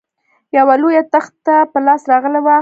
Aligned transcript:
یوه 0.57 0.75
لویه 0.81 1.03
تخته 1.13 1.55
په 1.71 1.79
لاس 1.85 2.01
راغلې 2.11 2.41
وه. 2.45 2.57